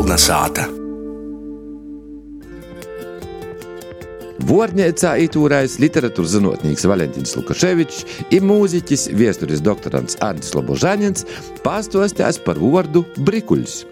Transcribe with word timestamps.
Kolnesāta. 0.00 0.62
Vornēcā 4.48 5.10
itūrais 5.26 5.74
literatūras 5.82 6.38
zinātnīgs 6.38 6.86
Valentīns 6.88 7.36
Lukaševičs 7.36 8.06
un 8.38 8.46
mūziķis, 8.48 9.04
vēstures 9.20 9.60
doktorants 9.60 10.16
Arnis 10.24 10.54
Lobožāņins 10.56 11.26
pastāstīs 11.66 12.40
par 12.46 12.56
vārdu 12.62 13.04
brikuļs. 13.28 13.82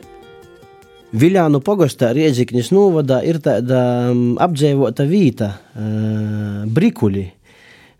Viljānu 1.12 1.60
pogastā 1.60 2.14
Riedziknis 2.16 2.72
novadā 2.72 3.20
ir 3.28 3.42
tāda 3.44 3.82
um, 4.08 4.30
apdzīvota 4.40 5.04
vieta, 5.12 5.52
uh, 5.76 6.64
brikuļi. 6.72 7.26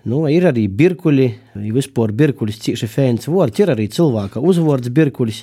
Nu, 0.09 0.23
ir 0.33 0.47
arī 0.49 0.65
birkuļi, 0.73 1.27
vispār 1.75 2.15
birkuļis 2.17 2.63
cīši 2.65 2.87
fēns 2.89 3.29
vārds, 3.29 3.61
ir 3.61 3.73
arī 3.75 3.89
cilvēka 3.93 4.41
uzvārds 4.41 4.89
birkuļis. 4.95 5.43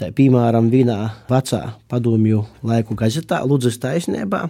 Tā, 0.00 0.08
piemēram, 0.16 0.70
vienā 0.72 0.96
vecā 1.28 1.60
padomju 1.92 2.40
laiku 2.66 2.96
gazetā 2.98 3.42
Ludzas 3.46 3.78
taisnībā 3.78 4.48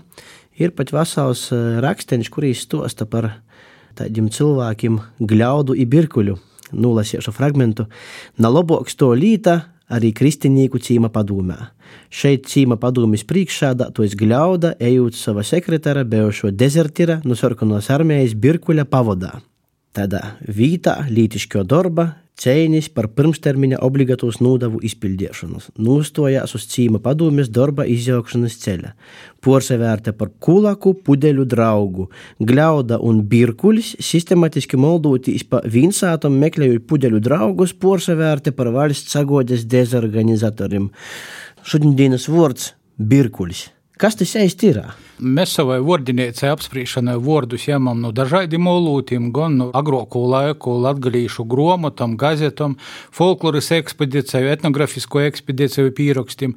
ir 0.57 0.73
pat 0.77 0.93
vesels 0.95 1.49
rakstenis, 1.85 2.31
kurīs 2.33 2.63
stosta 2.65 3.05
par 3.11 3.29
tādiem 3.99 4.31
cilvēkiem 4.33 4.97
gļaudu 5.21 5.77
i 5.77 5.85
birkuļu. 5.85 6.39
Nulasiešu 6.71 7.35
fragmentu. 7.35 7.89
Na 8.39 8.49
loboks 8.49 8.97
to 8.97 9.11
līta 9.19 9.59
arī 9.91 10.15
kristinīku 10.17 10.81
cīma 10.81 11.11
padomē. 11.13 11.59
Šeit 12.09 12.47
cīma 12.49 12.79
padomjas 12.81 13.27
priekšādā 13.29 13.91
to 13.93 14.07
izgļauda, 14.07 14.77
ejot 14.79 15.19
sava 15.19 15.45
sekretāra, 15.45 16.07
bijušo 16.07 16.55
dezertira 16.55 17.21
no 17.27 17.37
sarkanos 17.37 17.91
armijas 17.91 18.39
Birkuļa 18.39 18.87
pavadā. 18.89 19.35
Tādā 19.91 20.21
vītā 20.47 21.01
lītišķo 21.11 21.65
darba 21.67 22.05
cīnīs 22.41 22.87
par 22.95 23.09
pirmstermiņa 23.13 23.81
obligātos 23.85 24.39
nodevu 24.41 24.79
izpildīšanu, 24.87 25.59
nostājās 25.83 26.55
uz 26.57 26.67
cīma 26.71 27.01
padomjas 27.03 27.51
darba 27.53 27.85
izjaukšanas 27.91 28.55
ceļa, 28.63 28.93
porsevērta 29.45 30.15
par 30.17 30.31
kulaku, 30.47 30.95
pudeļu 31.07 31.45
draugu, 31.51 32.07
gļauda 32.39 33.01
un 33.03 33.25
birkuļs 33.33 33.97
sistematiski 34.13 34.79
moldūtīs 34.81 35.45
pa 35.51 35.65
vinsātam 35.67 36.39
meklējot 36.41 36.87
pudeļu 36.87 37.21
draugus, 37.27 37.75
porsevērta 37.75 38.55
par 38.57 38.71
valsts 38.77 39.19
sagodes 39.19 39.67
dezorganizatoriem. 39.75 40.89
Šodienas 41.67 42.31
vārds- 42.31 42.73
birkuļs. 43.11 43.67
Kas 44.01 44.17
tas 44.17 44.31
īsti 44.41 44.69
ir? 44.71 44.77
Mēs 45.21 45.51
savai 45.59 45.75
vārdinīcai 45.85 46.49
apspriešanai 46.55 47.19
vārdus 47.21 47.67
ņemam 47.69 47.99
no 48.01 48.15
dažādiem 48.17 48.65
olūtiem, 48.71 49.27
gan 49.37 49.59
no 49.61 49.67
agrāko 49.77 50.23
laiku 50.33 50.79
latgalīšu 50.81 51.45
gromotam, 51.45 52.15
gazetam, 52.17 52.79
folkloras 53.13 53.69
ekspedīciju, 53.77 54.49
etnografisku 54.55 55.21
ekspedīciju 55.27 55.93
pierakstiem. 55.99 56.57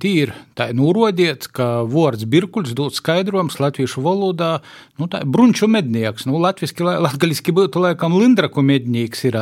Tī 0.00 0.10
ir 0.22 0.30
tā 0.56 0.70
norodiet, 0.72 1.44
ka 1.52 1.82
vārds 1.84 2.24
birkuļs 2.24 2.72
dod 2.72 2.94
skaidrojums 2.96 3.58
latviešu 3.60 4.00
valodā, 4.00 4.62
nu 4.96 5.04
tā 5.12 5.20
brunču 5.28 5.68
mednieks, 5.68 6.24
nu 6.24 6.40
latviski, 6.40 6.86
latgaliski 6.86 7.52
būtu 7.52 7.82
laikam 7.82 8.16
lindraku 8.16 8.64
mednieks 8.64 9.26
ir. 9.28 9.36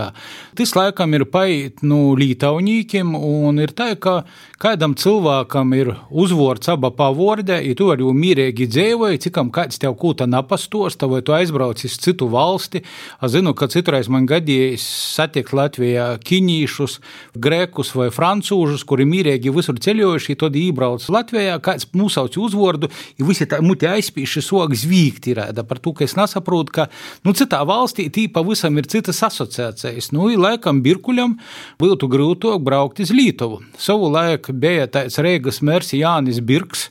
Tas 0.58 0.74
laikam 0.74 1.14
ir 1.14 1.24
paiet 1.30 1.84
nu 1.86 2.16
lītaunīkiem 2.18 3.14
un 3.14 3.62
ir 3.62 3.70
tā, 3.78 3.92
ka 3.94 4.24
kādam 4.60 4.96
cilvēkam 4.98 5.70
ir 5.78 5.92
uzvārds 6.10 6.72
aba 6.74 6.90
pavordē, 6.98 7.60
ja 7.62 7.78
tu 7.78 7.92
arī 7.94 8.10
mīrīgi 8.10 8.66
dzīvoji, 8.74 9.22
cikam 9.28 9.54
kāds 9.54 9.78
tev 9.78 9.94
kūta 10.02 10.26
napastosta, 10.26 11.06
vai 11.06 11.22
tu 11.22 11.36
aizbrauc 11.36 11.86
uz 11.86 11.96
citu 12.02 12.26
valsti. 12.32 12.82
Es 13.22 13.36
zinu, 13.36 13.54
ka 13.54 13.70
citreiz 13.70 14.10
man 14.10 14.26
gadījis 14.26 14.82
satiekt 15.14 15.54
Latvijā 15.54 16.10
kiņīšus, 16.26 16.98
grekus 17.38 17.94
vai 17.94 18.10
francūžus, 18.10 18.82
kuri 18.82 19.06
mīrīgi 19.08 19.54
visur 19.54 19.78
ceļojuši, 19.80 20.40
tad 20.50 20.58
iebrauc 20.58 21.06
Latvijā, 21.12 21.58
kāds 21.62 21.86
nosauc 21.94 22.34
uzvārdu, 22.40 22.90
ja 23.18 23.26
visi 23.26 23.46
tā 23.48 23.60
muti 23.62 23.88
aizspīši 23.88 24.42
sogas 24.42 24.84
vīkt 24.88 25.30
ir 25.30 25.42
par 25.68 25.78
to, 25.78 25.94
ka 25.94 26.04
es 26.04 26.16
nesaprotu, 26.18 26.74
ka, 26.74 26.88
nu, 27.24 27.34
citā 27.36 27.62
valstī 27.66 28.08
tī 28.10 28.26
pavisam 28.32 28.76
ir 28.78 28.90
citas 28.90 29.22
asociācijas. 29.26 30.10
Nu, 30.16 30.28
laikam 30.40 30.82
Birkuļam 30.82 31.38
būtu 31.80 32.10
grūtāk 32.10 32.62
braukt 32.66 33.00
uz 33.00 33.14
Lītuvu. 33.14 33.62
Savu 33.78 34.10
laiku 34.10 34.52
bija 34.52 34.90
tāds 34.90 35.20
Reigas 35.22 35.62
mērs 35.62 35.94
Jānis 35.94 36.42
Birks, 36.42 36.88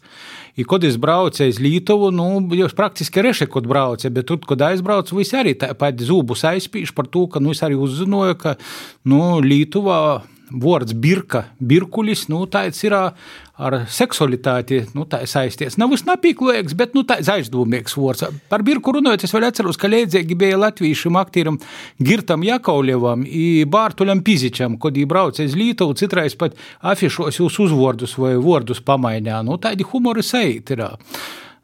I, 0.59 0.66
kad 0.68 0.84
es 0.84 0.97
braucu 1.00 1.46
uz 1.47 1.59
Lietuvu, 1.62 2.09
nu, 2.12 2.26
jau 2.58 2.68
praktiski 2.76 3.22
reši, 3.24 3.46
kad 3.47 3.68
braucu, 3.70 4.09
bet 4.12 4.26
tur, 4.28 4.41
kad 4.44 4.66
aizbraucu, 4.68 5.16
visi 5.16 5.38
arī 5.40 5.53
tāpat 5.56 6.02
zūbus 6.03 6.44
aizspīš 6.50 6.91
par 6.97 7.08
to, 7.08 7.30
ka 7.31 7.40
nu, 7.40 7.53
es 7.56 7.64
arī 7.64 7.78
uzzināju, 7.80 8.36
ka 8.41 8.58
nu, 9.08 9.22
Lietuvā 9.40 10.02
vārds 10.50 10.96
birka, 10.98 11.46
birkulis, 11.60 12.28
nu, 12.32 12.44
tāds 12.52 12.82
ir 12.86 12.96
ar 12.96 13.76
seksualitāti 13.92 14.82
nu, 14.96 15.04
saistīts. 15.08 15.78
Nav 15.80 15.92
visnapīklīgs, 15.94 16.76
bet 16.80 16.96
nu, 16.96 17.04
tāds 17.08 17.30
aizdomīgs 17.34 17.98
vārds. 18.00 18.26
Par 18.52 18.64
birku 18.66 18.94
runājot, 18.96 19.26
es 19.28 19.36
vēl 19.36 19.50
atceros, 19.50 19.80
ka 19.80 19.92
līdzīgi 19.92 20.38
bija 20.40 20.59
latvīšam 20.62 21.20
aktieram 21.20 21.59
Girtam 22.00 22.46
Jakovļevam 22.48 23.26
un 23.28 23.74
Bārtuļam 23.74 24.24
Pizičam, 24.26 24.80
kad 24.80 24.96
viņi 24.96 25.09
brauca 25.09 25.46
uz 25.46 25.58
Lītuvu, 25.59 25.98
citreiz 26.00 26.38
pat 26.40 26.56
afišos 26.80 27.42
jūs 27.42 27.59
uzvārdus 27.68 28.16
vai 28.22 28.38
vārdus 28.40 28.82
pamainījā. 28.86 29.44
Nu, 29.46 29.59
tādi 29.62 29.88
humori 29.88 30.26
sajūti 30.26 30.78
ir. 30.78 30.88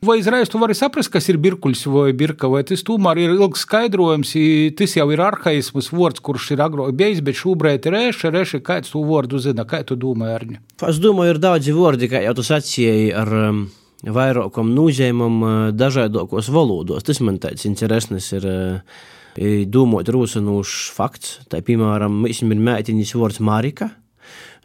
Vai 0.04 0.18
izraisa 0.20 0.52
tu 0.52 0.60
vari 0.60 0.76
saprast, 0.76 1.10
kas 1.14 1.30
ir 1.32 1.38
birkuļs 1.42 1.86
vai 1.88 2.10
birka, 2.18 2.50
vai 2.52 2.62
tas 2.68 2.84
tomēr 2.86 3.22
ir 3.24 3.34
ilgs 3.38 3.64
skaidrojums, 3.64 4.34
tas 4.78 4.96
jau 4.98 5.08
ir 5.14 5.24
arhaisms 5.24 5.90
vārds, 5.96 6.22
kurš 6.26 6.52
ir 6.56 6.64
agrāk 6.66 6.92
bijis, 7.00 7.24
bet 7.26 7.40
šobrīd 7.40 7.88
ir 7.88 7.96
reša, 7.96 8.34
reša, 8.36 8.62
kāds 8.66 8.92
tu 8.94 9.02
vārdu 9.08 9.40
zina, 9.42 9.66
kā 9.66 9.82
tu 9.88 9.98
domā, 10.00 10.34
Arņa? 10.36 10.62
Es 10.90 11.00
domāju, 11.02 11.36
ir 11.36 11.42
daudzi 11.42 11.76
vārdi, 11.76 12.12
kā 12.12 12.22
jau 12.26 12.36
tu 12.38 12.46
sacīji, 12.46 13.10
ar 13.16 13.34
um, 13.40 13.66
vairākam 14.04 14.76
nozīmēm 14.76 15.42
uh, 15.42 15.58
dažādākos 15.74 16.52
valodos. 16.54 17.06
Tas 17.08 17.24
man 17.24 17.40
tāds 17.42 17.68
interesants 17.70 18.34
ir. 18.36 18.50
Uh, 18.52 19.04
Domājot, 19.36 20.14
rūsinošs 20.16 20.94
fakts, 20.96 21.32
tā 21.52 21.60
piemēram, 21.60 22.22
ir 22.24 22.62
mētiņas 22.64 23.10
vārds 23.20 23.42
Marika, 23.44 23.90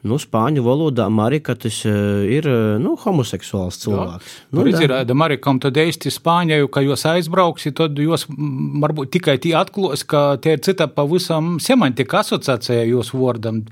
nu, 0.06 0.16
spāņu 0.20 0.62
valodā 0.64 1.06
Marika 1.12 1.54
tas 1.58 1.82
eh, 1.88 1.92
ir 2.38 2.46
eh, 2.48 2.78
nu, 2.80 2.94
homoseksuāls 3.00 3.80
cilvēks. 3.82 4.30
Jā. 4.30 4.46
Nu, 4.56 4.64
nu, 4.64 4.72
ir, 4.72 4.94
da 5.06 5.16
Marikam 5.16 5.60
tad 5.62 5.76
eisti 5.80 6.12
Spāņai, 6.12 6.62
ka 6.72 6.82
jūs 6.84 7.04
aizbrauksi, 7.10 7.72
tad 7.76 7.98
jūs 8.00 8.26
varbūt 8.30 9.12
tikai 9.16 9.36
tie 9.42 9.54
atklos, 9.58 10.04
ka 10.08 10.38
tie 10.42 10.56
ir 10.56 10.64
cita 10.64 10.88
pavisam 10.90 11.58
semantika 11.62 12.22
asociācija 12.24 12.86
jūs 12.88 13.12
vārdam. 13.14 13.62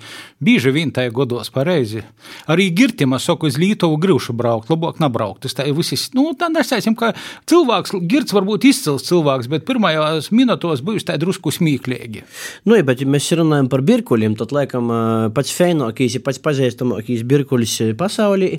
Bīži 0.44 0.72
vien 0.74 0.92
tā 0.94 1.06
godos 1.14 1.50
pareizi. 1.54 2.04
Arī 2.50 2.68
girtima 2.76 3.20
saku, 3.22 3.48
uz 3.48 3.58
Lītovu 3.60 3.98
grūšu 4.02 4.36
braukt, 4.36 4.70
labāk 4.72 5.00
nebraukt. 5.02 5.42
Tas 5.46 5.56
tā 5.56 5.66
ir 5.68 5.76
visis, 5.78 6.08
nu, 6.16 6.28
tā 6.38 6.50
nesaisim, 6.52 6.96
ka 6.98 7.14
cilvēks, 7.48 7.96
girts 8.10 8.36
varbūt 8.36 8.68
izcils 8.68 9.06
cilvēks, 9.08 9.48
bet 9.50 9.66
pirmajās 9.68 10.30
minutos 10.34 10.84
būs 10.84 11.08
tā 11.08 11.16
drusku 11.20 11.52
smīklīgi. 11.54 12.24
Nu, 12.68 12.76
ja, 12.76 12.84
bet 12.86 13.02
ja 13.02 13.08
mēs 13.08 13.30
runājam 13.38 13.70
par 13.72 13.82
birkuļiem, 13.86 14.36
tad 14.38 14.52
laikam 14.54 14.92
eh, 14.92 15.26
pats 15.34 15.54
feinokīs 15.56 16.17
ir 16.18 16.24
pats 16.26 16.40
pazīstamākais 16.44 17.24
birkuļs 17.28 17.76
pasaulī, 17.98 18.58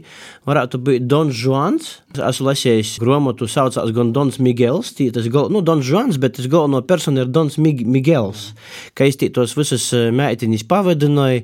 varētu 0.49 0.81
būt 0.83 1.07
Dons 1.09 1.43
Juans. 1.43 1.91
Esmu 2.15 2.49
lasījis 2.49 2.95
grāmatu, 3.03 3.47
saucās 3.49 3.93
gan 3.95 4.13
Dons 4.15 4.39
Migels, 4.43 4.93
tas 4.97 5.27
gal, 5.31 5.51
nu, 5.53 5.63
Dons 5.65 5.85
Juans, 5.85 6.19
bet 6.21 6.37
tas 6.39 6.49
galveno 6.51 6.81
persona 6.87 7.25
ir 7.25 7.33
Dons 7.33 7.59
Mig 7.61 7.85
Migels, 7.85 8.49
ka 8.97 9.07
es 9.07 9.19
tos 9.19 9.57
visas 9.57 9.91
meitiņas 9.93 10.65
pavadināju, 10.69 11.43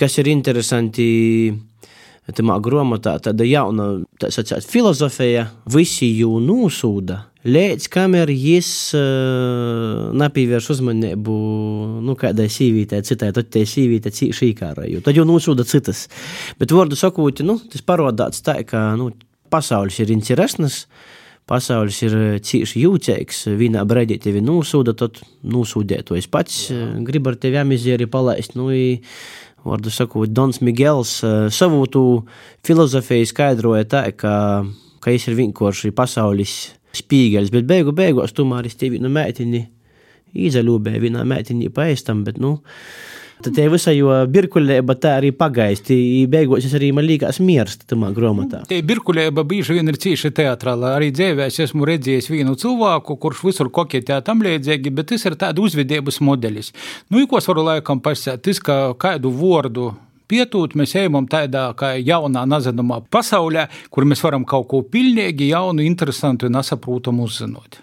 kas 0.00 0.20
ir 0.22 0.30
interesanti. 0.32 1.10
Tamā 2.36 2.58
grāmatā 2.62 3.16
tāda 3.24 3.46
jauna 3.48 3.90
tā 4.20 4.30
sacāt, 4.34 4.66
filozofija, 4.68 5.48
visi 5.70 6.12
jū 6.20 6.38
nosūda 6.44 7.24
Līdz 7.40 7.86
kamēr 7.88 8.28
es 8.28 8.68
uh, 8.92 10.10
nepievēršu 10.12 10.74
uzmanību 10.74 11.36
nu, 12.04 12.12
kādai 12.20 12.50
sīvītei, 12.52 13.00
citai, 13.08 13.30
tad 13.32 13.48
tie 13.48 13.62
sīvīte 13.64 14.12
cīši 14.12 14.50
īkāroju. 14.50 15.00
Tad 15.06 15.16
jau 15.16 15.24
nosūda 15.24 15.64
citas. 15.64 16.02
Bet 16.60 16.74
vārdu 16.76 16.98
sakot, 17.00 17.40
nu, 17.48 17.56
tas 17.72 17.80
parādās 17.86 18.44
tā, 18.44 18.58
ka 18.68 18.90
nu, 19.00 19.08
pasaules 19.48 19.96
ir 20.04 20.12
interesants, 20.12 20.82
pasaules 21.48 22.02
ir 22.04 22.18
cīši 22.44 22.84
jūtīgs. 22.84 23.46
Vienā 23.56 23.86
brīdī 23.88 24.20
tevi 24.20 24.44
nosūda, 24.44 24.92
tad 25.00 25.22
nosūdēt 25.40 26.10
to 26.10 26.20
es 26.20 26.28
pats 26.28 26.66
gribu 27.08 27.32
ar 27.32 27.40
tevi 27.40 27.62
amizēri 27.62 28.10
palaist. 28.12 28.52
Nu, 28.60 28.68
i, 28.68 29.00
Vārdu 29.64 29.92
sakot, 29.92 30.30
Dons 30.32 30.62
Migels 30.64 31.18
uh, 31.24 31.48
savu 31.52 31.84
filozofiju 32.66 33.28
skaidroja 33.28 33.84
tā, 33.84 34.04
ka, 34.16 34.64
ka 35.00 35.12
es 35.12 35.26
ir 35.28 35.36
vienkārši 35.36 35.92
pasaules 35.96 36.54
spīgeļs, 36.96 37.52
bet 37.52 37.68
beigu 37.68 37.92
beigās 37.96 38.32
tomēr 38.34 38.66
es 38.70 38.78
tevi 38.80 38.98
nu 39.02 39.12
mētini 39.12 39.66
izaļūbēju 40.34 41.02
vienā 41.02 41.24
mētiņā 41.28 41.70
paēstam, 41.74 42.24
bet, 42.26 42.38
nu, 42.42 42.58
Tad 43.40 43.54
te 43.56 43.64
visā 43.72 43.94
jau 43.96 44.12
birkuļēba 44.28 44.94
tā 45.00 45.14
arī 45.16 45.30
pagaisti. 45.32 45.96
Beigās 46.28 46.66
es 46.68 46.74
arī 46.76 46.90
man 46.92 47.06
liekas 47.08 47.38
mierst 47.40 47.86
tamā 47.88 48.10
grāmatā. 48.16 48.66
Te 48.68 48.82
birkuļēba 48.84 49.46
bieži 49.48 49.78
vien 49.78 49.88
ir 49.88 49.96
cīši 50.02 50.32
teatrāla. 50.36 50.92
Arī 50.98 51.08
dzīvēs 51.16 51.56
esmu 51.64 51.88
redzējis 51.88 52.28
vienu 52.34 52.52
cilvēku, 52.60 53.16
kurš 53.22 53.40
visur 53.48 53.72
koketē 53.72 54.20
tam 54.26 54.44
līdzīgi, 54.44 54.92
bet 54.92 55.08
tas 55.14 55.24
ir 55.24 55.38
tāda 55.40 55.64
uzvedības 55.64 56.20
modelis. 56.20 56.74
Nu, 57.08 57.24
ko 57.30 57.40
es 57.40 57.48
varu 57.48 57.64
laikam 57.64 58.04
pasēt, 58.04 58.44
tas, 58.44 58.60
ka 58.60 58.80
kādu 59.00 59.32
vārdu 59.32 59.88
pietūt, 60.30 60.76
mēs 60.76 60.94
ejam 61.00 61.24
tādā 61.30 61.70
kā 61.78 61.94
jaunā, 61.96 62.44
nezināmā 62.44 63.00
pasaulē, 63.08 63.70
kur 63.90 64.04
mēs 64.04 64.20
varam 64.26 64.44
kaut 64.44 64.68
ko 64.70 64.84
pilnīgi 64.84 65.54
jaunu, 65.54 65.86
interesantu 65.86 66.50
un 66.50 66.60
nesaprotamu 66.60 67.24
uzzināt. 67.24 67.80